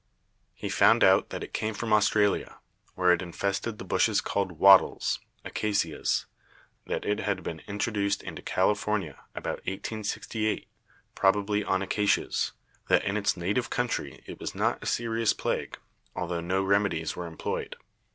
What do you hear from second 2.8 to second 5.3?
where it infested the bushes called wattles